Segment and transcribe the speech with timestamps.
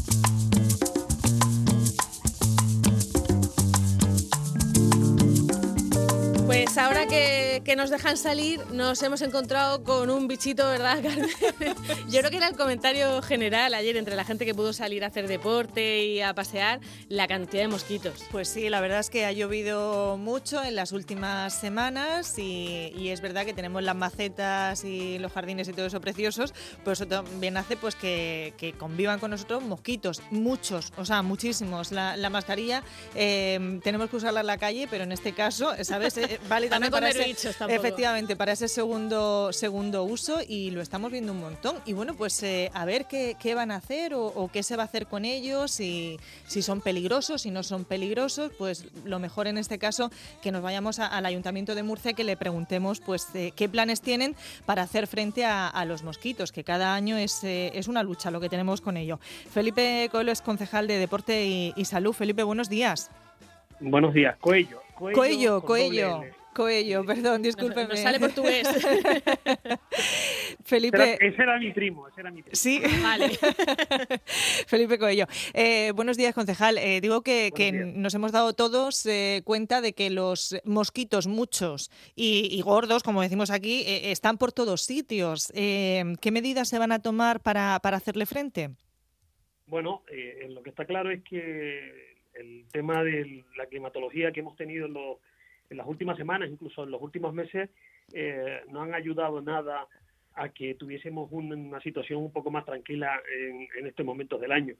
[0.00, 0.37] Thank you.
[6.78, 11.74] Ahora que, nos dejan salir, nos hemos encontrado con un bichito, ¿verdad, Carmen?
[12.08, 15.08] Yo creo que era el comentario general ayer entre la gente que pudo salir a
[15.08, 16.78] hacer deporte y a pasear,
[17.08, 18.24] la cantidad de mosquitos.
[18.30, 23.20] Pues sí, la verdad es que ha llovido mucho en las últimas semanas y, es
[23.20, 26.54] verdad que tenemos las macetas y los jardines y todo eso preciosos,
[26.84, 31.90] pero eso también hace pues que, convivan con nosotros mosquitos, muchos, o sea, muchísimos.
[31.90, 32.82] La, mascarilla
[33.14, 36.16] eh, tenemos que usarla en la calle, pero en este caso, ¿sabes?
[36.18, 36.38] Eh,
[36.68, 37.30] también para ese,
[37.68, 41.76] efectivamente para ese segundo segundo uso y lo estamos viendo un montón.
[41.84, 44.82] Y bueno pues eh, a ver qué, qué, van a hacer o, qué se va
[44.82, 49.46] a hacer con ellos y si son peligrosos si no son peligrosos pues lo mejor
[49.46, 50.10] en este caso
[50.42, 54.36] que nos vayamos al ayuntamiento de Murcia que le preguntemos pues eh, qué planes tienen
[54.66, 58.40] para hacer frente a, los mosquitos que cada año es, eh, es una lucha lo
[58.40, 59.18] que tenemos con ello.
[59.50, 62.12] Felipe Coelho es concejal de deporte y, y salud.
[62.12, 63.10] Felipe buenos días.
[63.80, 64.82] Buenos días Coelho.
[64.98, 66.24] Coello, Coello.
[66.58, 67.94] Coello, perdón, discúlpeme.
[67.94, 68.66] No, sale portugués.
[70.64, 71.16] Felipe.
[71.20, 72.56] ese era mi primo, ese era mi primo.
[72.56, 73.30] Sí, vale.
[74.66, 75.26] Felipe Coello.
[75.54, 76.76] Eh, buenos días, concejal.
[76.78, 77.52] Eh, digo que,
[77.94, 83.52] nos hemos dado todos eh, cuenta de que los mosquitos, muchos y, gordos, como decimos
[83.52, 85.52] aquí, están por todos sitios.
[85.54, 88.70] ¿Qué medidas se van a tomar para, para hacerle frente?
[89.66, 90.02] Bueno,
[90.48, 94.94] lo que está claro es que el tema de la climatología que hemos tenido en,
[95.70, 97.70] en las últimas semanas, incluso en los últimos meses,
[98.12, 99.86] eh, no han ayudado nada
[100.34, 104.74] a que tuviésemos una, situación un poco más tranquila en, en estos momentos del año.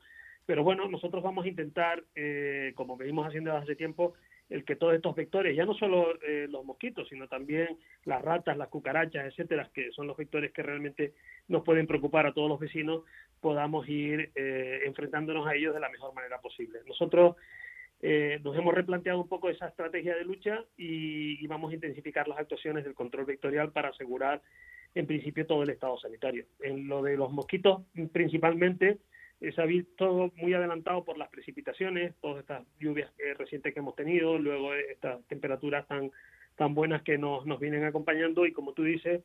[0.49, 4.15] Pero bueno, nosotros vamos a intentar, eh, como venimos haciendo desde hace tiempo,
[4.49, 8.57] el que todos estos vectores, ya no solo eh, los mosquitos, sino también las ratas,
[8.57, 11.13] las cucarachas, etcétera, que son los vectores que realmente
[11.49, 13.03] nos pueden preocupar a todos los vecinos,
[13.43, 16.79] podamos ir eh, enfrentándonos a ellos de la mejor manera posible.
[16.87, 17.37] Nosotros
[18.01, 22.39] eh, nos hemos replanteado un poco esa estrategia de lucha y, vamos a intensificar las
[22.39, 24.43] actuaciones del control vectorial para asegurar,
[24.95, 26.47] en principio, todo el estado sanitario.
[26.61, 28.99] En lo de los mosquitos, principalmente,
[29.41, 33.97] se ha visto muy adelantado por las precipitaciones, todas estas lluvias eh, recientes que hemos
[33.97, 36.11] tenido, luego estas temperaturas tan,
[36.57, 39.23] tan buenas que nos, nos vienen acompañando y como tú dices,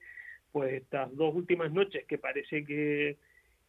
[0.51, 3.17] pues estas dos últimas noches que parece que,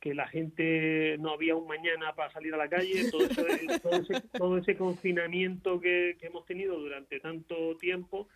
[0.05, 4.59] que la gente no había un mañana para salir a la calle, todo, ese, todo
[4.59, 8.29] ese confinamiento que, que hemos tenido durante tanto tiempo,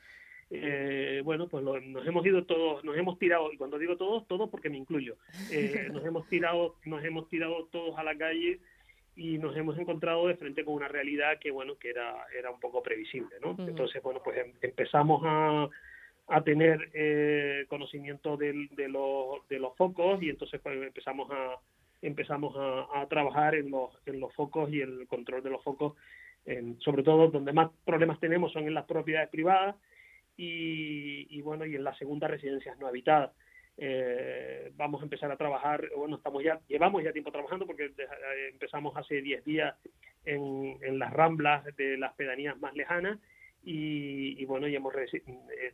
[0.50, 4.48] eh, bueno, pues nos hemos ido todos, nos hemos tirado, y cuando digo todos, todos
[4.48, 5.18] porque me incluyo,
[5.52, 8.60] eh, nos hemos tirado, nos hemos tirado todos a la calle
[9.14, 12.60] y nos hemos encontrado de frente con una realidad que bueno, que era, era un
[12.60, 13.54] poco previsible, ¿no?
[13.58, 15.68] Entonces, bueno, pues em, empezamos a,
[16.28, 21.58] a tener eh, conocimiento del, de, los, de los focos y entonces pues, empezamos a
[22.00, 25.94] empezamos a, trabajar en los, en los focos y el control de los focos,
[26.44, 29.74] en, sobre todo donde más problemas tenemos son en las propiedades privadas
[30.36, 33.32] y, bueno, y en las segundas residencias no habitadas.
[33.76, 38.48] Eh, vamos a empezar a trabajar, bueno, estamos ya, llevamos ya tiempo trabajando porque eh,
[38.52, 39.74] empezamos hace 10 días
[40.24, 43.18] en las ramblas de las pedanías más lejanas
[43.70, 45.22] y, bueno, ya hemos eh,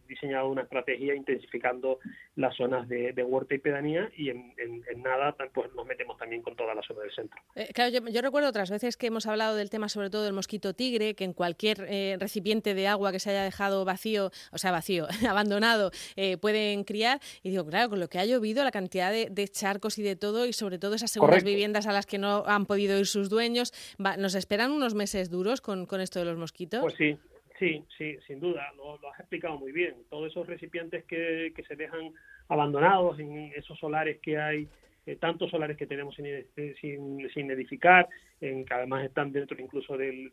[0.08, 2.00] diseñado una estrategia intensificando
[2.34, 4.52] las zonas de, huerta y pedanía y en,
[4.96, 7.40] nada pues nos metemos también con toda la zona del centro.
[7.54, 10.74] Eh, claro, yo, recuerdo otras veces que hemos hablado del tema sobre todo del mosquito
[10.74, 14.72] tigre, que en cualquier eh, recipiente de agua que se haya dejado vacío, o sea,
[14.72, 15.92] vacío, abandonado,
[16.40, 17.20] pueden criar.
[17.42, 20.46] Y digo, claro, con lo que ha llovido, la cantidad de, charcos y de todo,
[20.46, 23.72] y sobre todo esas segundas viviendas a las que no han podido ir sus dueños,
[24.18, 26.80] ¿nos esperan unos meses duros con, con esto de los mosquitos?
[26.80, 27.16] Pues sí,
[27.64, 29.94] Sí, sí, sin duda, lo, has explicado muy bien.
[30.10, 32.12] Todos esos recipientes que, que se dejan
[32.48, 34.68] abandonados en esos solares que hay,
[35.06, 36.46] eh, tantos solares que tenemos sin, eh,
[36.78, 38.06] sin, sin, edificar,
[38.42, 40.30] en, que además están dentro incluso del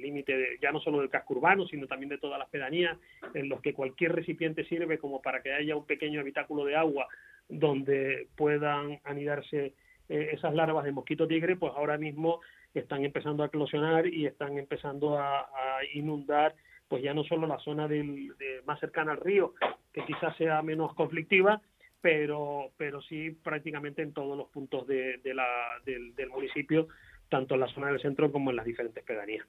[0.00, 2.98] límite, del, ya no solo del casco urbano, sino también de todas las pedanías,
[3.34, 7.06] en los que cualquier recipiente sirve como para que haya un pequeño habitáculo de agua
[7.48, 9.74] donde puedan anidarse
[10.08, 12.40] eh, esas larvas de mosquito tigre, pues ahora mismo
[12.74, 15.46] están empezando a eclosionar y están empezando a,
[15.94, 16.54] inundar
[16.88, 18.34] pues ya no solo la zona del,
[18.64, 19.54] más cercana al río,
[19.92, 21.60] que quizás sea menos conflictiva,
[22.00, 25.46] pero, pero sí prácticamente en todos los puntos de, la,
[25.84, 26.88] del, del municipio
[27.28, 29.46] tanto en la zona del centro como en las diferentes pedanías.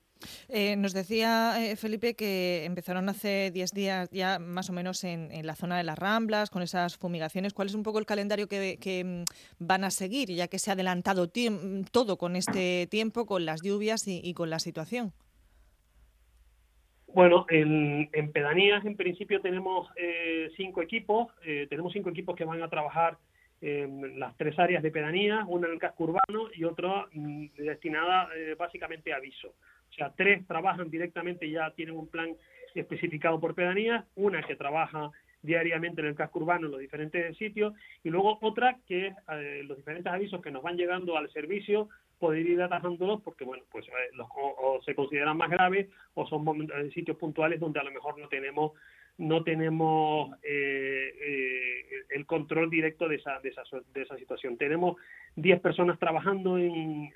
[0.49, 5.29] Eh, nos decía eh, Felipe que empezaron hace 10 días ya más o menos en,
[5.45, 7.53] la zona de las Ramblas con esas fumigaciones.
[7.53, 9.23] ¿Cuál es un poco el calendario que, mm,
[9.59, 11.29] van a seguir, ya que se ha adelantado
[11.91, 15.13] todo con este tiempo, con las lluvias y, con la situación?
[17.07, 21.27] Bueno, en, pedanías en principio tenemos eh, cinco equipos,
[21.69, 23.17] tenemos cinco equipos que van a trabajar
[23.61, 28.55] las tres áreas de pedanía, una en el casco urbano y otra mm, destinada eh,
[28.57, 29.49] básicamente a aviso.
[29.49, 32.35] O sea, tres trabajan directamente, ya tienen un plan
[32.73, 35.11] especificado por pedanías, una que trabaja
[35.41, 37.73] diariamente en el casco urbano en los diferentes sitios
[38.03, 41.89] y luego otra que es eh, los diferentes avisos que nos van llegando al servicio
[42.19, 46.43] poder ir atajándolos porque bueno pues eh, los, o, se consideran más graves o son
[46.43, 48.73] momentos, sitios puntuales donde a lo mejor no tenemos
[49.19, 53.63] no tenemos eh, eh, el control directo de esa, de esa,
[53.93, 54.57] de esa situación.
[54.57, 54.95] Tenemos
[55.35, 57.11] 10 personas trabajando en,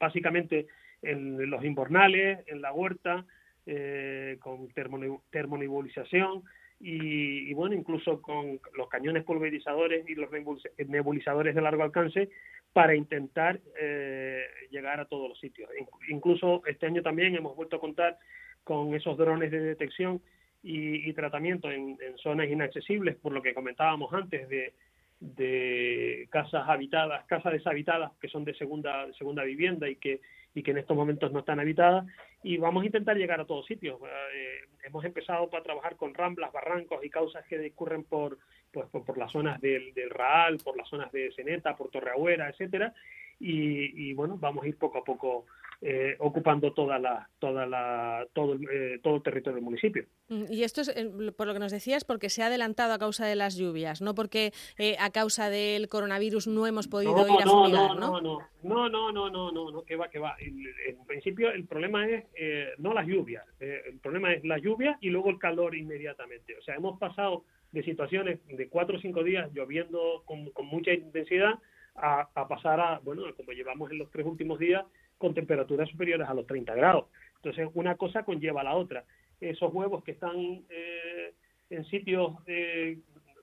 [0.00, 0.66] básicamente
[1.02, 3.26] en los invernales, en la huerta,
[3.66, 4.68] eh, con
[5.30, 6.42] termonebulización
[6.80, 10.30] y, y, bueno, incluso con los cañones pulverizadores y los
[10.88, 12.30] nebulizadores de largo alcance
[12.74, 13.60] para intentar
[14.70, 15.70] llegar a todos los sitios.
[16.08, 18.18] Incluso este año también hemos vuelto a contar
[18.64, 20.20] con esos drones de detección
[20.62, 24.72] y, tratamiento en, zonas inaccesibles, por lo que comentábamos antes de,
[25.20, 30.20] de casas habitadas, casas deshabitadas que son de segunda segunda vivienda y que
[30.54, 32.06] y que en estos momentos no están habitadas
[32.42, 34.00] y vamos a intentar llegar a todos sitios.
[34.02, 38.38] Eh, hemos empezado para trabajar con ramblas, barrancos y causas que discurren por
[38.72, 42.92] pues por, las zonas del, del Raal, por las zonas de Ceneta, por Torreagüera, etcétera
[43.40, 45.44] y bueno vamos a ir poco a poco
[45.86, 50.06] eh, ocupando toda la, toda la, todo, eh, todo el territorio del municipio.
[50.28, 52.98] Mm, y esto es, eh, por lo que nos decías, porque se ha adelantado a
[52.98, 57.26] causa de las lluvias, no porque eh, a causa del coronavirus no hemos podido no,
[57.26, 58.38] ir a no, fumigar, no, no, ¿no?
[58.62, 60.36] No, no, no, no, no, no, que va, que va.
[60.40, 64.96] En principio el problema es eh, no las lluvias, eh, el problema es la lluvia
[65.02, 66.56] y luego el calor inmediatamente.
[66.56, 70.94] O sea, hemos pasado de situaciones de cuatro o cinco días lloviendo con, con mucha
[70.94, 71.58] intensidad
[71.94, 74.84] a, a pasar a, bueno, como llevamos en los tres últimos días,
[75.18, 77.06] con temperaturas superiores a los 30 grados.
[77.36, 79.04] Entonces, una cosa conlleva a la otra.
[79.40, 81.34] Esos huevos que están eh,
[81.70, 82.98] en sitios, eh,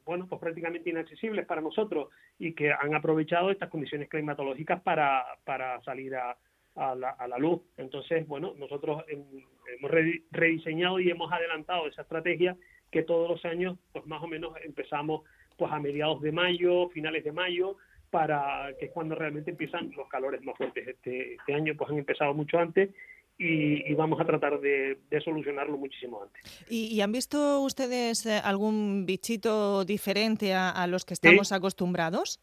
[0.06, 2.10] bueno, pues prácticamente inaccesibles para nosotros
[2.40, 6.36] y que han aprovechado estas condiciones climatológicas para, para salir a,
[6.76, 7.62] la, a la luz.
[7.78, 9.92] Entonces, bueno, nosotros hemos
[10.32, 12.58] rediseñado y hemos adelantado esa estrategia
[12.90, 15.22] que todos los años, pues más o menos empezamos
[15.58, 17.78] pues a mediados de mayo, finales de mayo,
[18.12, 20.88] para que es cuando realmente empiezan los calores más fuertes.
[20.88, 22.90] Este, este año pues han empezado mucho antes
[23.38, 26.66] y, vamos a tratar de, solucionarlo muchísimo antes.
[26.70, 32.40] ¿Y, han visto ustedes eh, algún bichito diferente a, los que estamos acostumbrados?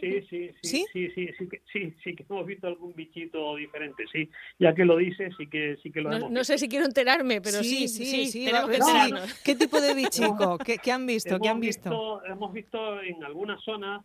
[0.00, 4.04] Sí, sí, sí, sí, sí, sí, que, sí, sí, que hemos visto algún bichito diferente,
[4.10, 4.30] sí.
[4.58, 6.86] Ya que lo dices, sí que, sí que lo no, hemos No sé si quiero
[6.86, 10.56] enterarme, pero sí, sí, sí, tenemos que ¿Qué tipo de bichico?
[10.64, 11.38] ¿Qué, ¿Qué, han visto?
[11.38, 12.24] ¿Qué han visto?
[12.24, 14.02] Hemos visto en algunas zonas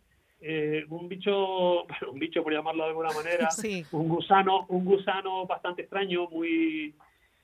[0.48, 3.50] eh, un bicho, un bicho por llamarlo de alguna manera,
[3.92, 6.94] un gusano, un gusano bastante extraño, muy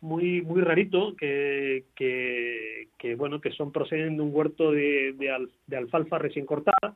[0.02, 5.14] muy muy rarito que, que, bueno que son proceden de un huerto de,
[5.68, 6.96] de, alfalfa recién cortada.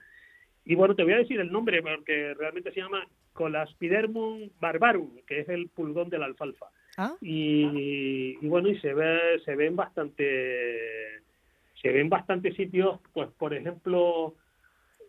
[0.63, 5.39] Y bueno te voy a decir el nombre porque realmente se llama Colaspidermum barbarum que
[5.39, 6.67] es el pulgón de la alfalfa.
[6.97, 7.15] Ah.
[7.19, 11.21] y, y, bueno y se ve se ven bastante
[11.81, 14.35] se ven bastante sitios pues por ejemplo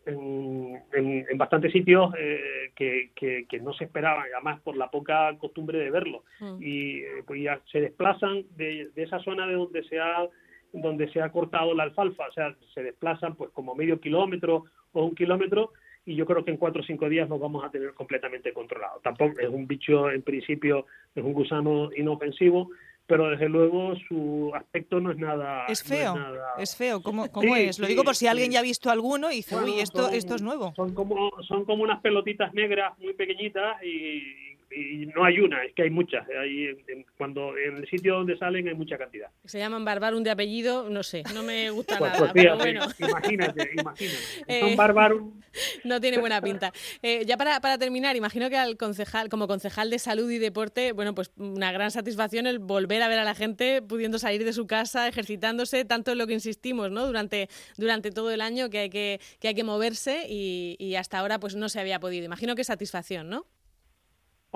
[0.06, 5.78] en, en, bastantes sitios eh, que, que, no se esperaban, además por la poca costumbre
[5.78, 6.24] de verlo.
[6.40, 6.62] Mm.
[6.62, 10.26] Y eh, pues ya se desplazan de, de, esa zona de donde se ha
[10.72, 15.04] donde se ha cortado la alfalfa, o sea, se desplazan pues como medio kilómetro o
[15.04, 15.72] un kilómetro
[16.04, 19.00] y yo creo que en cuatro o cinco días lo vamos a tener completamente controlado.
[19.02, 22.70] Tampoco es un bicho, en principio, es un gusano inofensivo,
[23.06, 25.66] pero desde luego su aspecto no es nada.
[25.66, 26.16] Es feo,
[26.58, 27.02] es, feo.
[27.02, 27.78] ¿Cómo, cómo es?
[27.78, 30.42] Lo digo por si alguien ya ha visto alguno y dice, uy, esto, esto es
[30.42, 30.72] nuevo.
[30.74, 35.72] Son como, son como unas pelotitas negras muy pequeñitas y, y no hay una, es
[35.74, 36.26] que hay muchas.
[36.28, 36.76] Hay,
[37.16, 39.28] cuando en el sitio donde salen hay mucha cantidad.
[39.44, 42.32] Se llaman Barbarum de apellido, no sé, no me gusta pues, nada.
[42.32, 42.80] Pues bueno.
[42.98, 44.00] Imagínate, imagínate.
[44.60, 45.40] Son eh, Barbarum.
[45.84, 46.70] No tiene buena pinta.
[47.02, 50.92] Eh, ya para, para terminar, imagino que al concejal, como concejal de salud y deporte,
[50.92, 54.52] bueno, pues una gran satisfacción el volver a ver a la gente pudiendo salir de
[54.52, 57.06] su casa, ejercitándose, tanto en lo que insistimos, ¿no?
[57.06, 61.18] Durante, durante todo el año que hay que, que hay que moverse y, y hasta
[61.18, 62.26] ahora pues no se había podido.
[62.26, 63.46] Imagino que satisfacción, ¿no?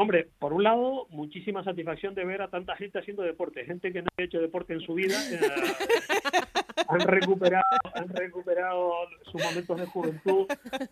[0.00, 4.00] Hombre, por un lado, muchísima satisfacción de ver a tanta gente haciendo deporte, gente que
[4.00, 5.38] no ha hecho deporte en su vida, eh,
[6.88, 8.95] han recuperado, han recuperado
[9.30, 10.47] sus momentos de juventud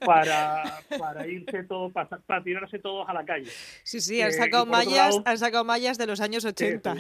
[0.04, 0.62] para,
[0.98, 3.50] para irse todos, para, tirarse todos a la calle.
[3.82, 6.94] Sí, sí, han eh, sacado mallas, han sacado mallas de los años 80.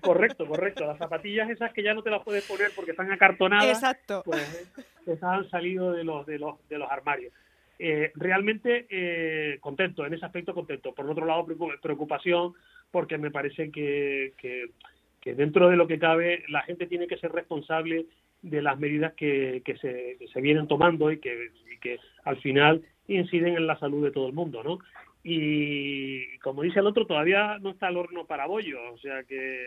[0.00, 0.86] correcto, correcto.
[0.86, 4.22] Las zapatillas esas que ya no te las puedes poner porque están acartonadas, Exacto.
[4.24, 4.72] pues
[5.06, 7.34] esas han salido de los de los de los armarios.
[7.78, 10.94] Eh, realmente eh, contento, en ese aspecto contento.
[10.94, 11.46] Por otro lado,
[11.82, 12.54] preocupación
[12.90, 17.32] porque me parece que, que, dentro de lo que cabe la gente tiene que ser
[17.32, 18.06] responsable
[18.42, 21.50] de las medidas que, que, se, se, vienen tomando y que,
[21.80, 24.78] que al final inciden en la salud de todo el mundo, ¿no?
[25.24, 29.64] Y como dice el otro, todavía no está el horno para bollo, o sea que,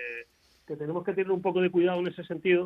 [0.67, 2.65] que tenemos que tener un poco de cuidado en ese sentido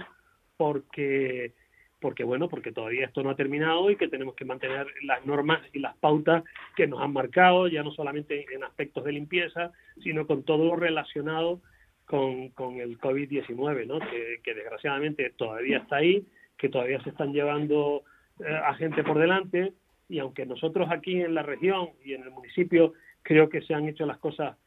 [0.58, 1.54] porque
[2.02, 5.62] porque bueno, porque todavía esto no ha terminado y que tenemos que mantener las normas
[5.72, 6.44] y las pautas
[6.76, 10.76] que nos han marcado, ya no solamente en aspectos de limpieza, sino con todo lo
[10.76, 11.62] relacionado
[12.06, 14.00] con, con el COVID-19, ¿no?
[14.00, 16.26] Que, desgraciadamente todavía está ahí,
[16.58, 18.04] que todavía se están llevando
[18.40, 19.74] eh, a gente por delante
[20.10, 23.88] y aunque nosotros aquí en la región y en el municipio creo que se han
[23.88, 24.58] hecho las cosas,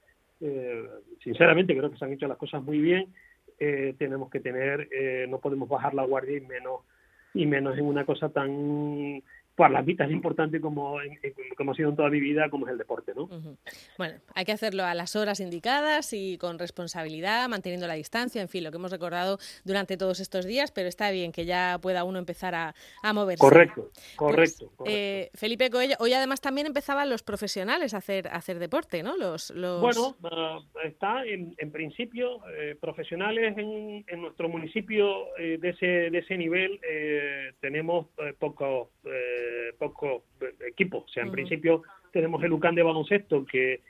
[0.40, 0.84] eh,
[1.22, 3.12] sinceramente creo que se han hecho las cosas muy bien,
[3.58, 4.88] eh, tenemos que tener,
[5.28, 6.80] no podemos bajar la guardia y menos
[7.34, 9.22] y menos en una cosa tan
[9.56, 10.98] para las vidas importante como,
[11.54, 13.28] como ha sido en toda mi vida, como es el deporte, ¿no?
[13.99, 18.49] Bueno, hay que hacerlo a las horas indicadas y con responsabilidad, manteniendo la distancia, en
[18.49, 22.04] fin, lo que hemos recordado durante todos estos días, pero está bien que ya pueda
[22.04, 23.40] uno empezar a, a moverse.
[23.40, 24.73] Correcto, pues, correcto.
[24.87, 29.16] Eh, Felipe Coello, hoy además también empezaban los profesionales a hacer, a hacer deporte, ¿no?
[29.16, 29.80] Los, los...
[29.80, 35.87] Bueno, ah, está en, en principio, eh, profesionales en, en, nuestro municipio eh, de, ese,
[35.87, 36.80] de ese nivel
[37.61, 38.06] tenemos
[38.38, 38.88] pocos
[39.78, 40.23] pocos
[40.66, 41.04] equipos.
[41.04, 41.43] O sea, en principio
[42.12, 43.82] tenemos el UCAN de baloncesto que,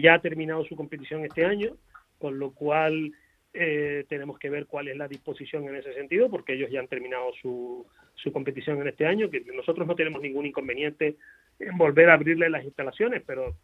[0.00, 1.76] ya ha terminado su competición este año,
[2.18, 3.12] con lo cual
[3.52, 6.88] eh, tenemos que ver cuál es la disposición en ese sentido, porque ellos ya han
[6.88, 11.16] terminado su, su competición en este año, que nosotros no tenemos ningún inconveniente
[11.58, 13.56] en volver a abrirle las instalaciones, pero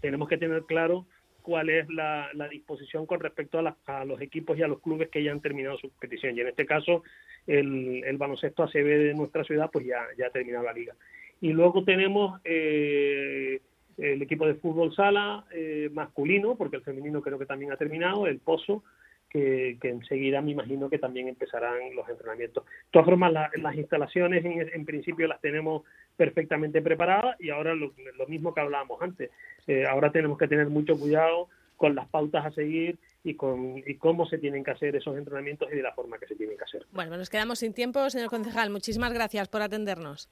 [0.00, 1.06] tenemos que tener claro
[1.42, 5.10] cuál es la, la disposición con respecto a, a, los equipos y a los clubes
[5.10, 6.36] que ya han terminado su competición.
[6.36, 7.02] Y en este caso,
[7.46, 10.94] el, el baloncesto ACB de nuestra ciudad pues ya ha terminado la liga.
[11.40, 13.60] Y luego tenemos eh,
[13.98, 18.26] el equipo de fútbol sala eh, masculino, porque el femenino creo que también ha terminado,
[18.26, 18.82] el Pozo,
[19.30, 22.64] que, enseguida me imagino que también empezarán los entrenamientos.
[22.64, 25.82] De todas formas, las instalaciones en, principio las tenemos
[26.16, 29.30] perfectamente preparadas y ahora lo, lo mismo que hablábamos antes.
[29.66, 33.96] Eh, ahora tenemos que tener mucho cuidado con las pautas a seguir y con y
[33.96, 36.64] cómo se tienen que hacer esos entrenamientos y de la forma que se tienen que
[36.64, 36.86] hacer.
[36.92, 38.70] Bueno, nos quedamos sin tiempo, señor concejal.
[38.70, 40.28] Muchísimas gracias por atendernos.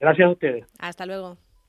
[0.00, 0.66] Gracias a ustedes.
[0.78, 1.36] Hasta luego.